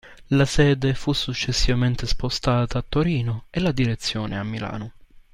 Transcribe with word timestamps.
La 0.29 0.45
sede 0.47 0.95
fu 0.95 1.13
successivamente 1.13 2.07
spostata 2.07 2.79
a 2.79 2.83
Torino 2.89 3.45
e 3.51 3.59
la 3.59 3.71
direzione 3.71 4.35
a 4.35 4.41
Milano. 4.43 4.93